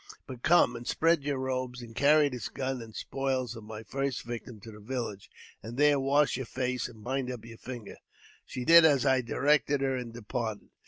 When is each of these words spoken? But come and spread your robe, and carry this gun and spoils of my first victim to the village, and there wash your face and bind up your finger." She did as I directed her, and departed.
But 0.25 0.41
come 0.41 0.75
and 0.75 0.87
spread 0.87 1.23
your 1.23 1.37
robe, 1.37 1.75
and 1.79 1.95
carry 1.95 2.27
this 2.27 2.49
gun 2.49 2.81
and 2.81 2.95
spoils 2.95 3.55
of 3.55 3.63
my 3.63 3.83
first 3.83 4.23
victim 4.23 4.59
to 4.61 4.71
the 4.71 4.79
village, 4.79 5.29
and 5.61 5.77
there 5.77 5.99
wash 5.99 6.37
your 6.37 6.47
face 6.47 6.87
and 6.89 7.03
bind 7.03 7.29
up 7.31 7.45
your 7.45 7.59
finger." 7.59 7.97
She 8.43 8.65
did 8.65 8.83
as 8.83 9.05
I 9.05 9.21
directed 9.21 9.81
her, 9.81 9.95
and 9.95 10.11
departed. 10.11 10.69